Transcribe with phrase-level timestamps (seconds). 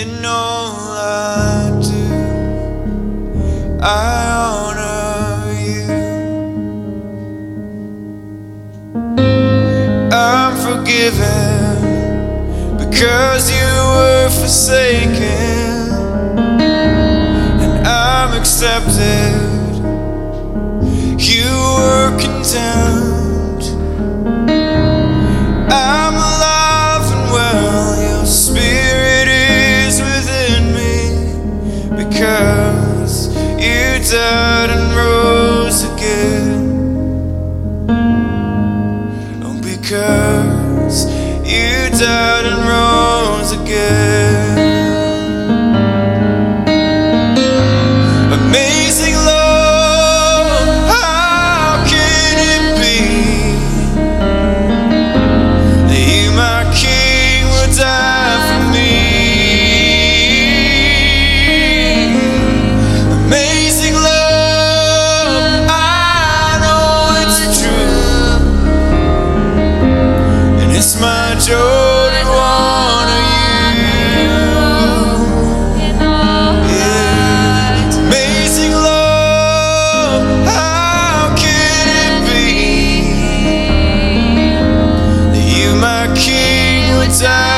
[0.00, 2.04] in all I do,
[3.82, 3.84] I
[4.48, 5.84] honor you.
[10.10, 11.74] I'm forgiven
[12.78, 15.18] because you were forsaken,
[16.60, 19.36] and I'm accepted.
[21.18, 22.99] You were condemned.
[87.10, 87.49] time.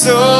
[0.00, 0.39] sou.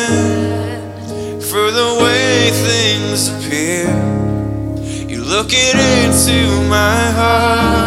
[5.41, 7.80] Look it into my heart.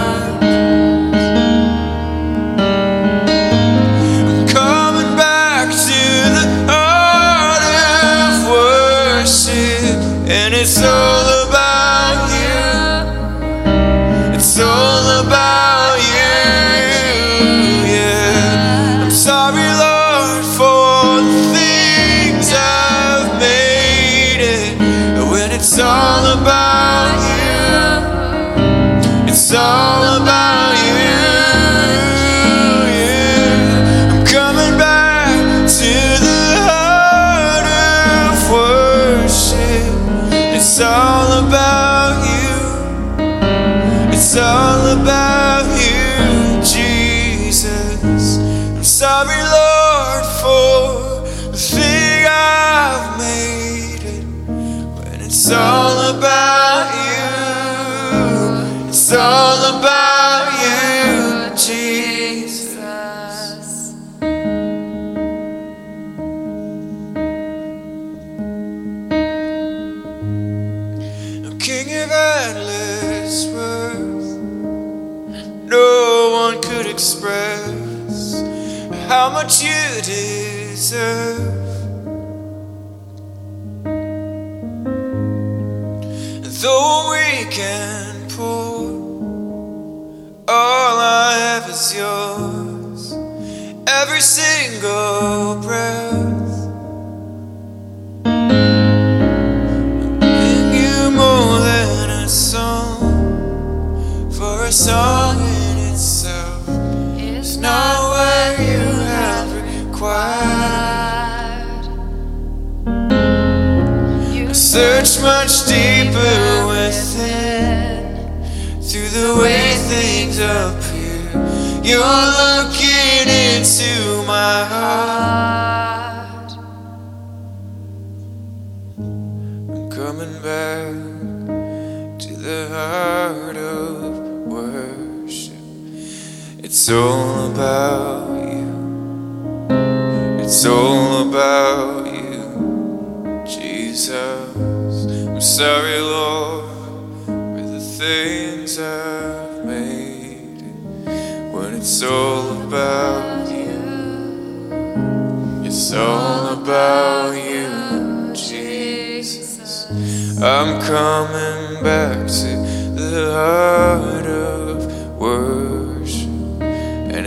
[80.95, 81.24] answer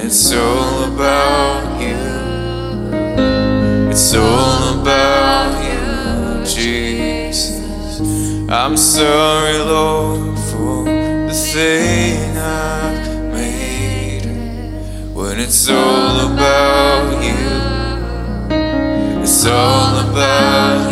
[0.09, 1.99] It's all about you.
[3.91, 7.99] It's all about you, Jesus.
[8.49, 14.27] I'm sorry, Lord, for the thing I've made.
[15.13, 17.57] When it's all about you,
[19.21, 20.86] it's all about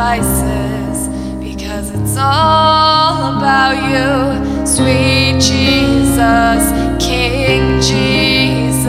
[0.00, 6.72] sacrifices because it's all about you, sweet Jesus,
[7.04, 8.80] King Jesus.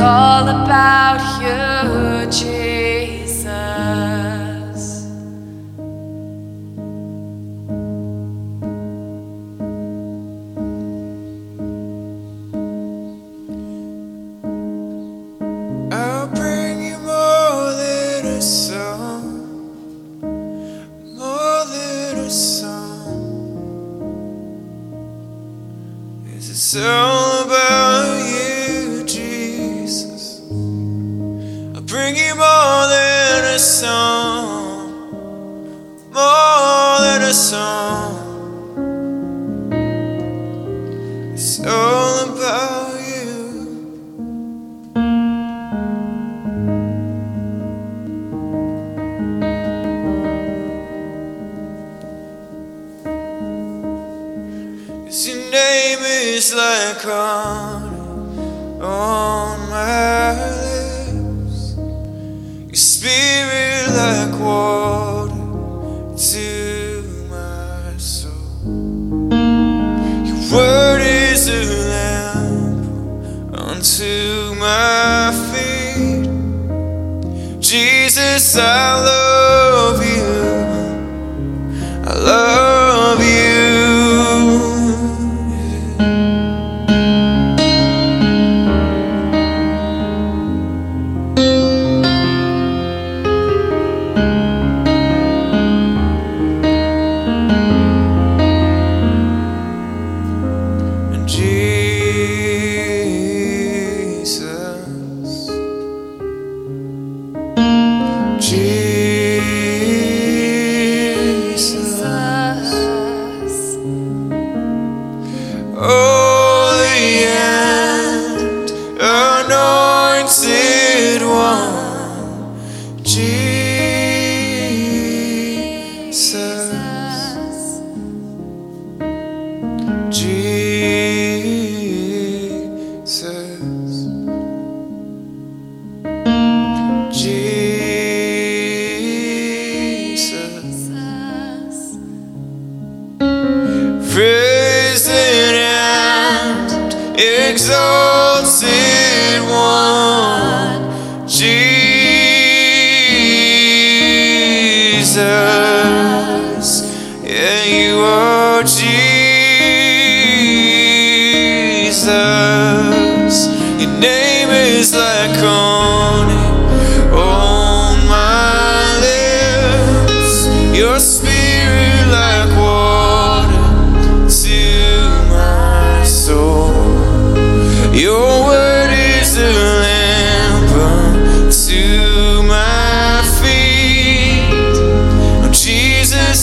[0.00, 2.69] all about you, Jesus.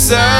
[0.07, 0.36] deserve.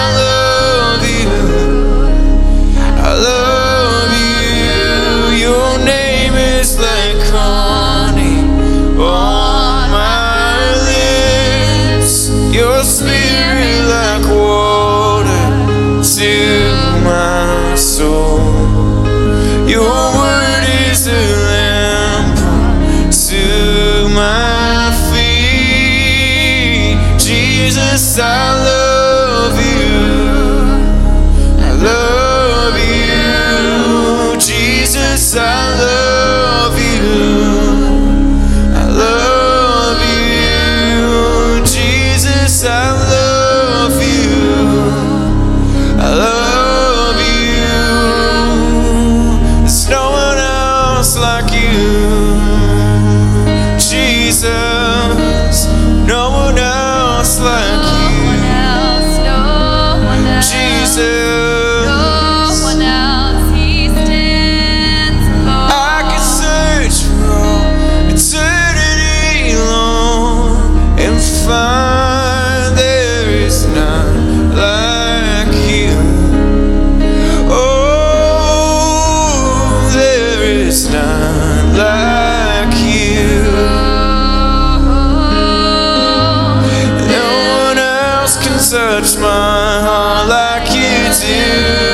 [88.69, 91.86] search my heart like you do.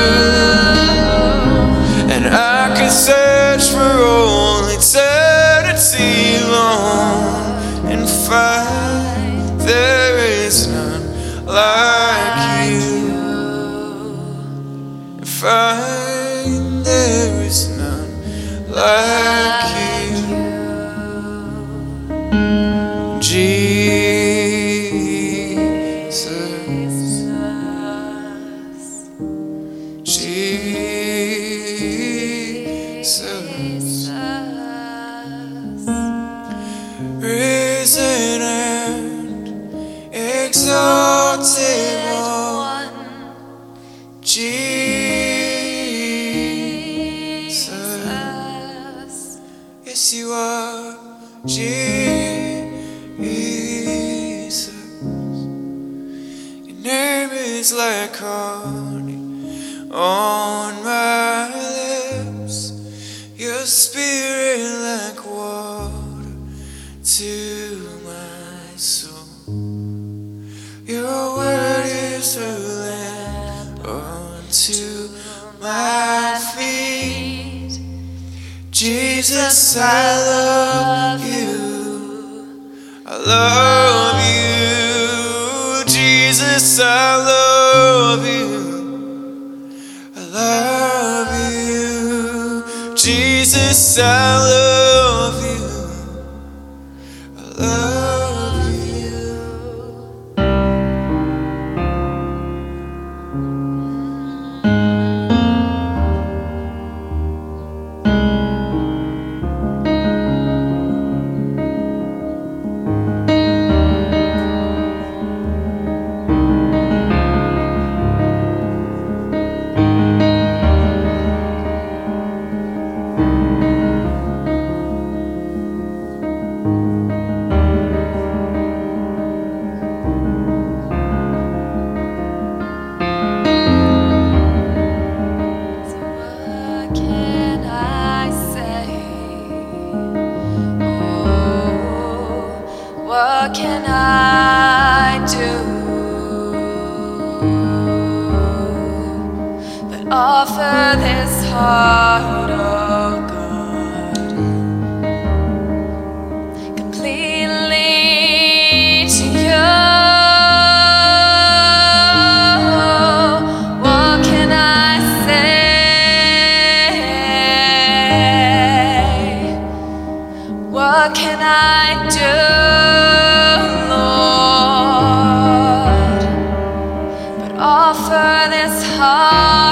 [79.76, 82.64] I love you.
[83.06, 84.20] I love
[85.80, 89.70] you, Jesus, I love you.
[90.16, 91.34] I love
[91.68, 94.83] you, Jesus, I love you.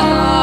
[0.04, 0.41] Oh.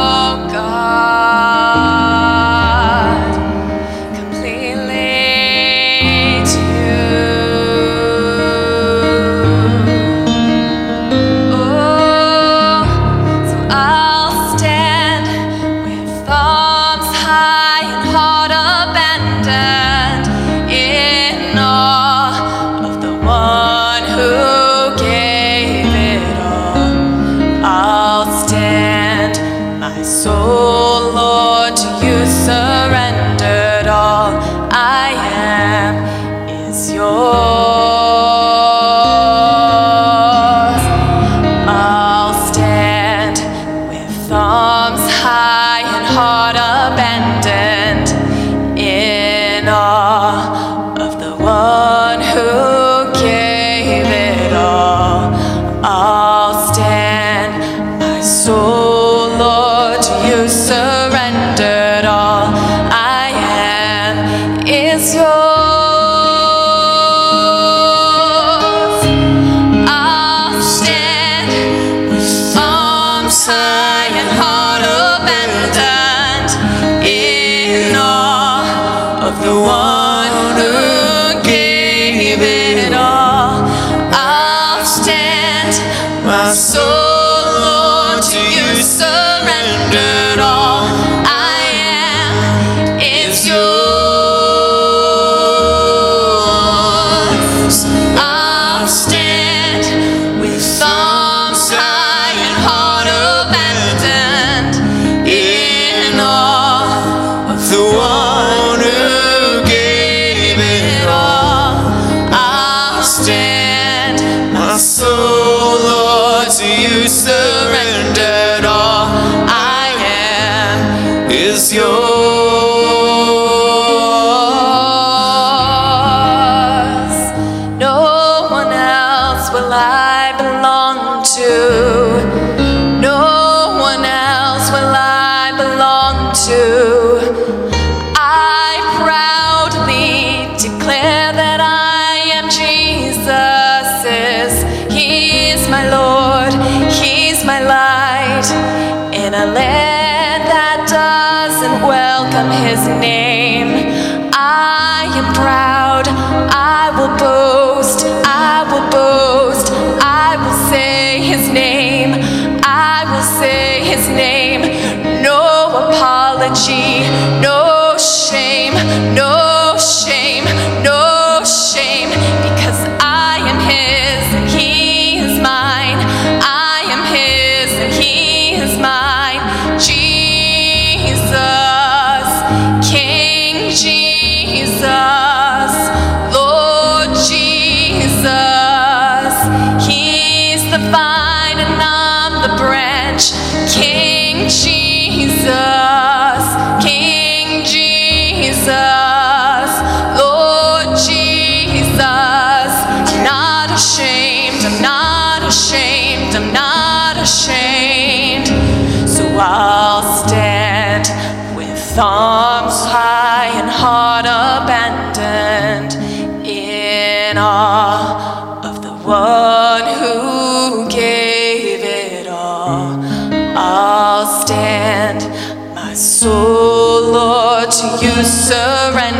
[183.80, 184.09] she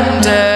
[0.00, 0.49] wonder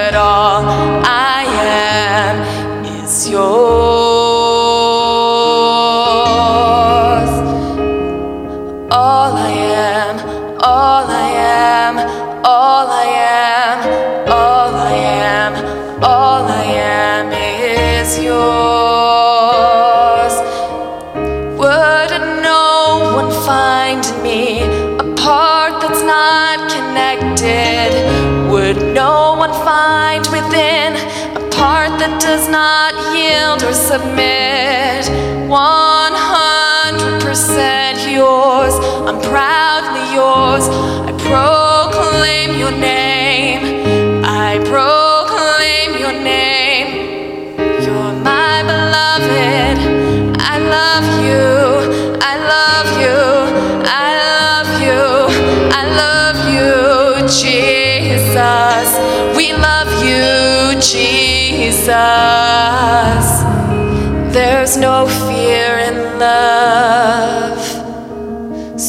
[32.54, 35.10] not yield or submit.
[35.50, 38.74] 100% yours,
[39.08, 40.68] I'm proudly yours.
[41.08, 43.82] I proclaim your name.
[44.24, 44.93] I proclaim.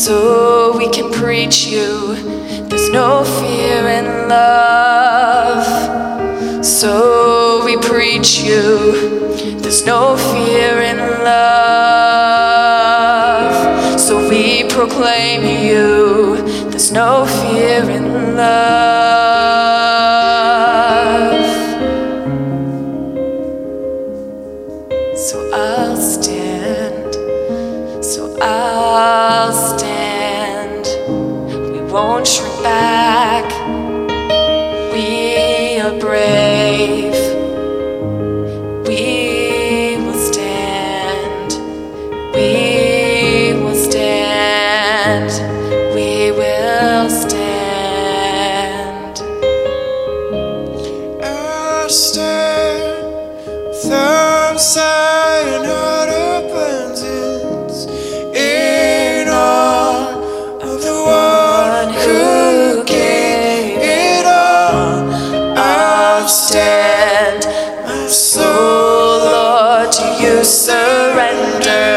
[0.06, 2.14] so we can preach you.
[2.70, 5.66] There's no fear in love,
[6.64, 9.58] so we preach you.
[9.62, 11.56] There's no fear in love,
[14.00, 16.38] so we proclaim you.
[16.70, 19.35] There's no fear in love.
[32.66, 33.35] back.
[70.46, 71.95] surrender.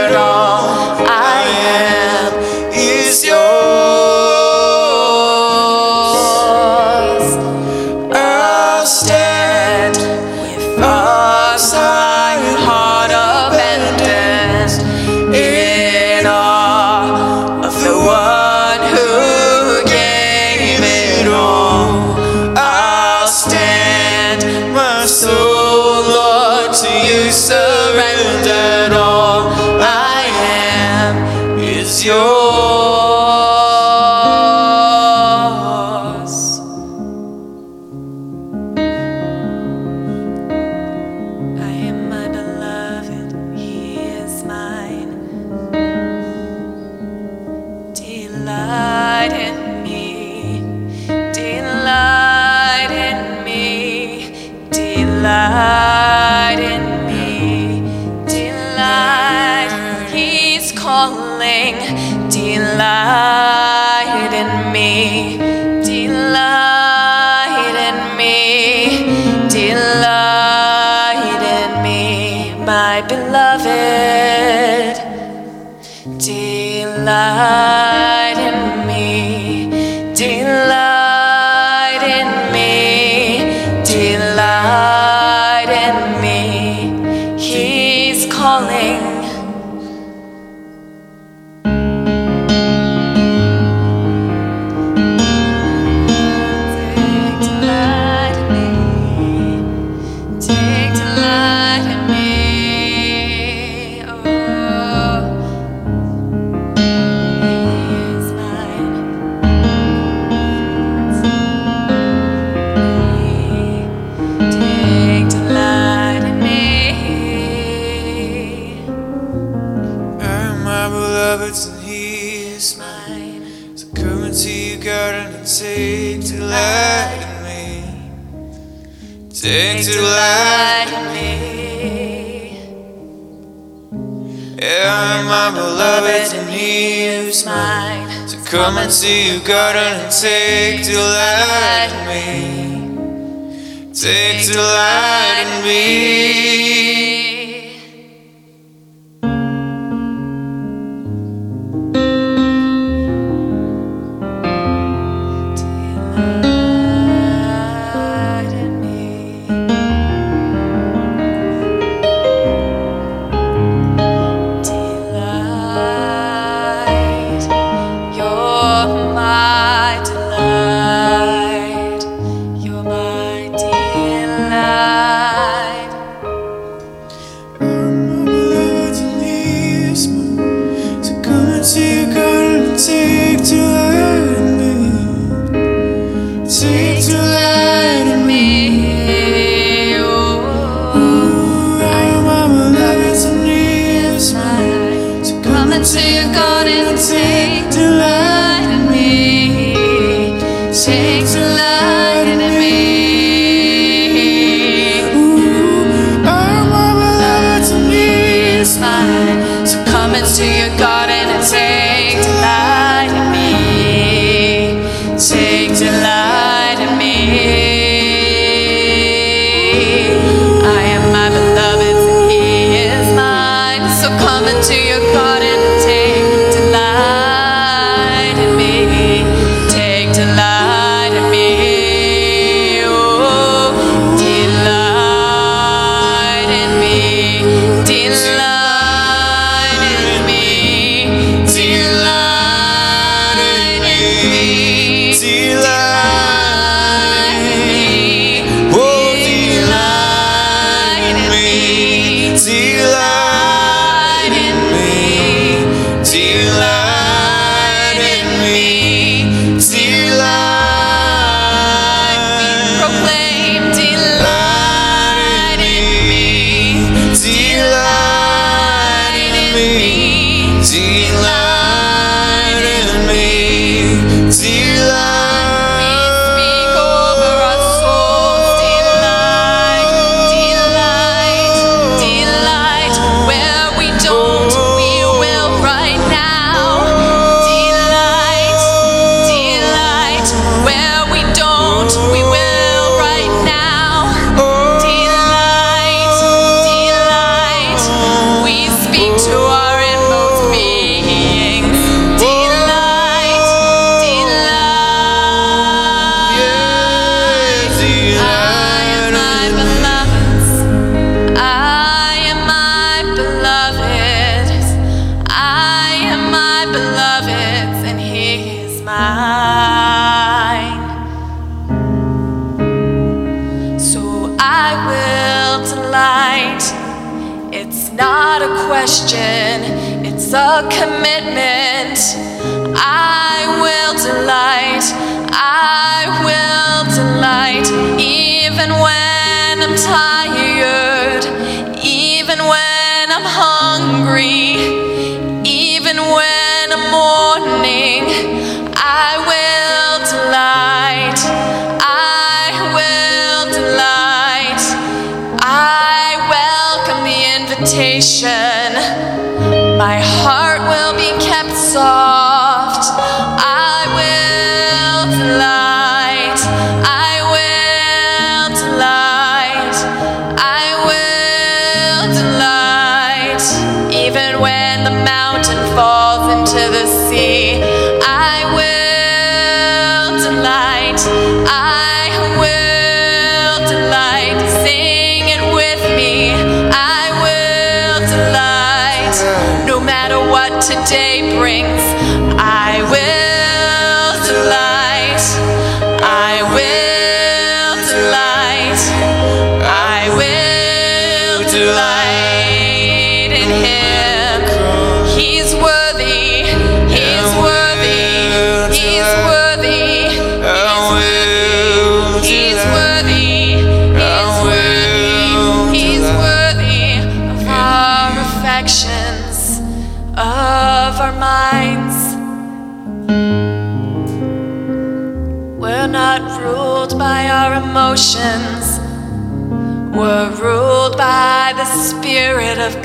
[139.00, 139.87] Come into your garden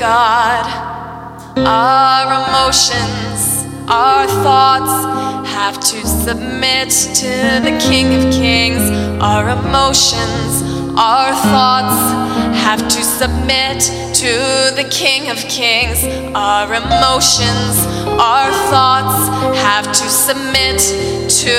[0.03, 0.65] God.
[1.55, 6.89] Our emotions, our thoughts have to submit
[7.21, 8.83] to the King of Kings.
[9.21, 10.61] Our emotions,
[10.99, 11.95] our thoughts
[12.65, 13.79] have to submit
[14.19, 16.03] to the King of Kings.
[16.35, 17.87] Our emotions,
[18.19, 20.79] our thoughts have to submit
[21.43, 21.55] to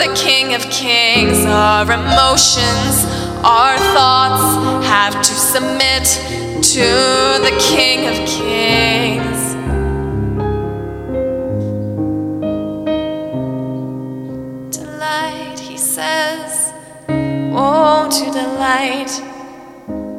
[0.00, 1.44] the King of Kings.
[1.44, 3.04] Our emotions,
[3.44, 9.54] our thoughts have to submit to the King of Kings.
[14.70, 16.72] Delight, he says,
[17.08, 19.10] won't you delight?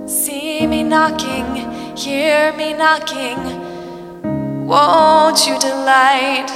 [0.05, 3.37] See me knocking, hear me knocking.
[4.67, 6.49] Won't you delight,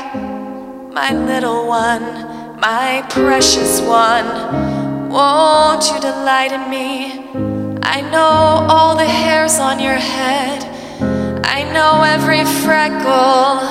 [0.91, 5.09] my little one, my precious one?
[5.09, 7.46] Won't you delight in me?
[7.89, 10.61] I know all the hairs on your head,
[11.45, 13.61] I know every freckle.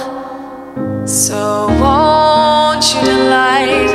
[1.06, 3.90] So won't you delight?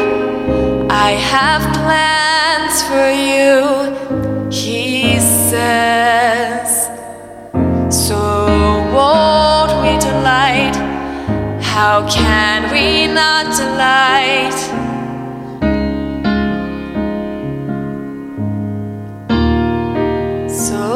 [0.91, 5.17] I have plans for you, he
[5.49, 6.87] says.
[7.89, 8.19] So
[8.93, 10.75] won't we delight?
[11.61, 14.90] How can we not delight?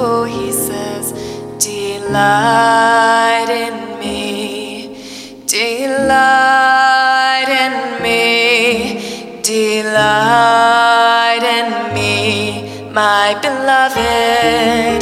[0.05, 1.13] So he says,
[1.57, 5.01] Delight in me,
[5.47, 15.01] delight in me, delight in me, my beloved.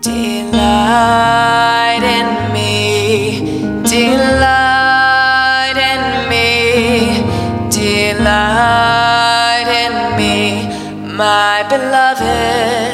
[0.00, 2.80] Delight in me,
[3.94, 6.48] delight in me,
[7.68, 8.99] delight
[11.20, 12.89] my beloved.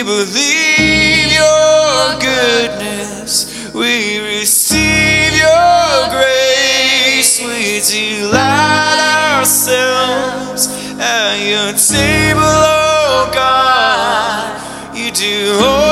[0.00, 3.70] We believe your goodness.
[3.74, 7.38] We receive your grace.
[7.38, 14.96] We delight ourselves at your table, oh God.
[14.96, 15.89] You do.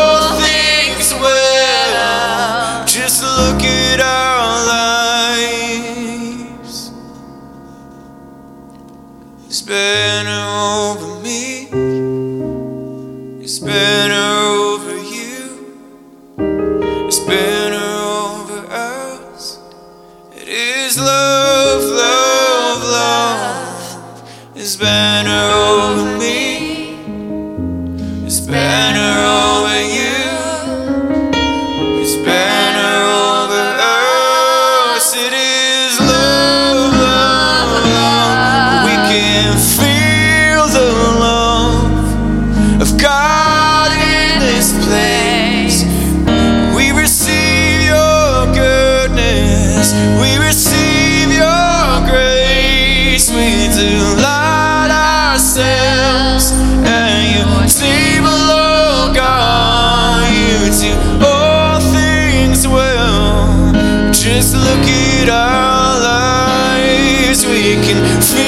[67.88, 68.47] can free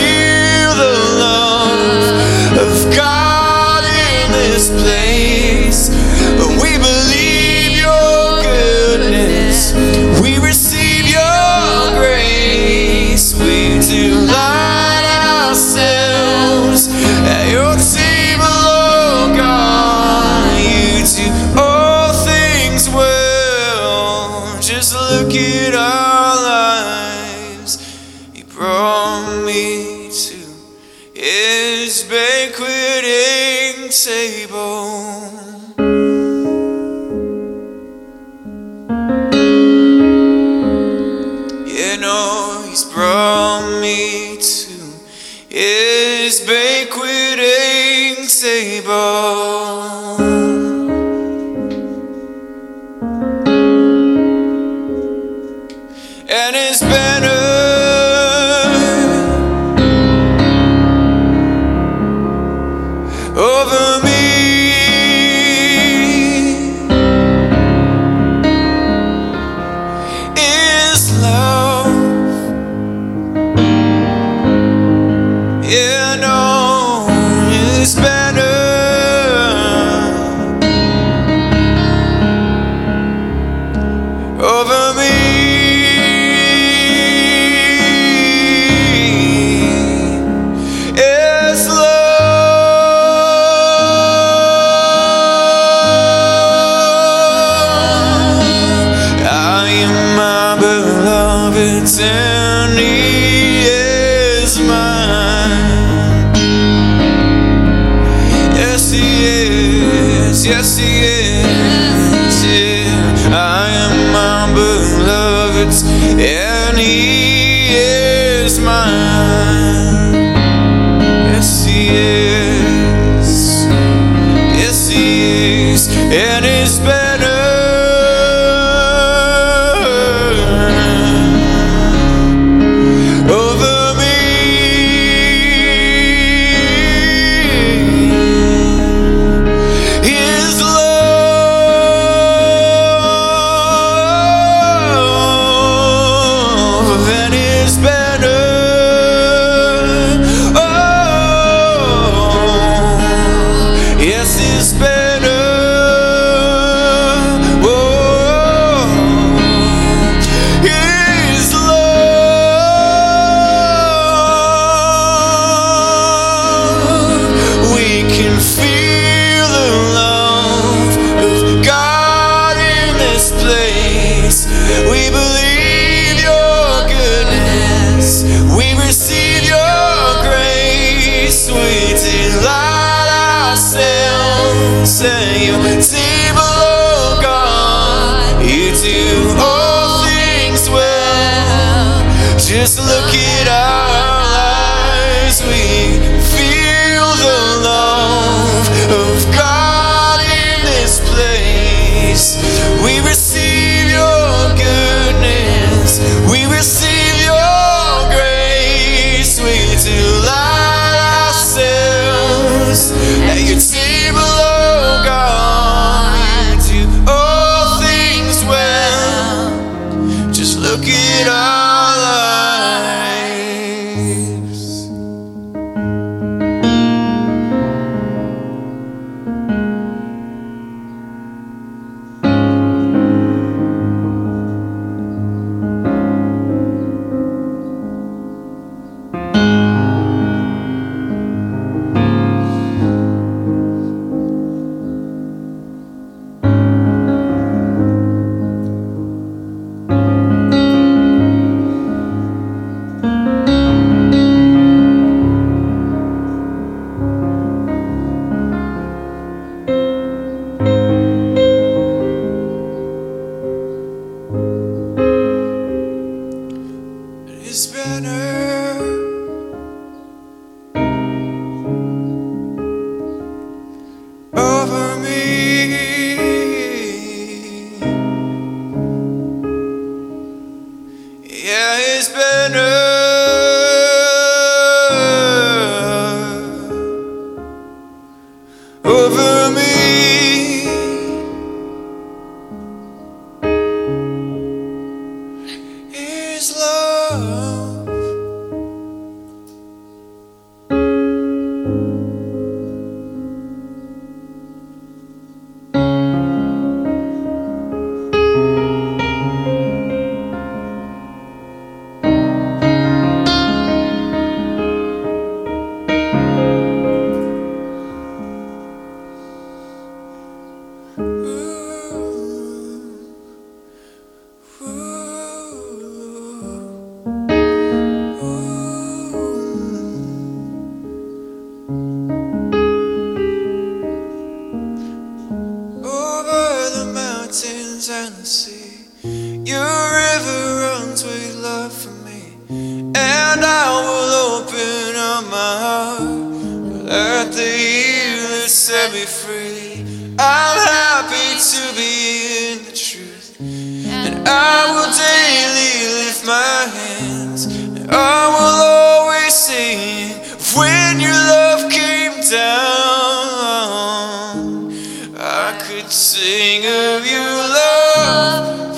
[185.01, 192.05] say you see below God, you do all things well.
[192.37, 195.97] Just look at our lives, we
[196.37, 202.37] feel the love of God in this place.
[202.85, 203.01] We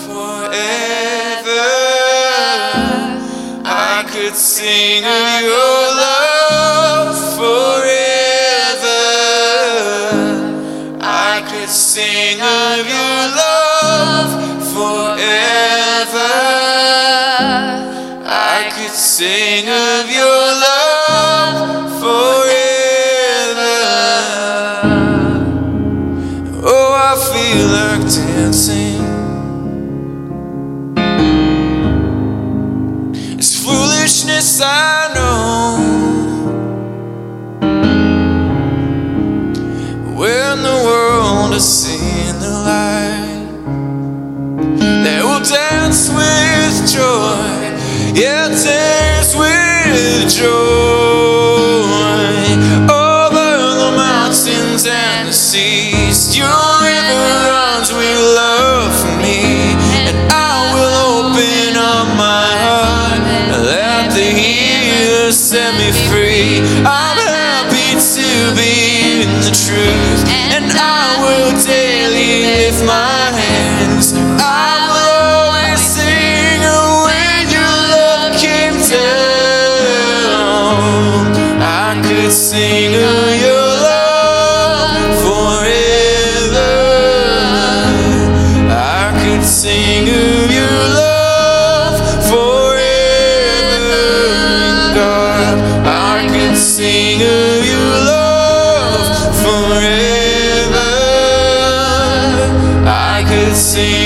[0.07, 1.67] forever.
[3.65, 9.03] I could sing of your love forever.
[11.01, 14.33] I could sing of your love
[14.75, 16.33] forever.
[18.25, 20.02] I could sing of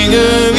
[0.07, 0.56] zingen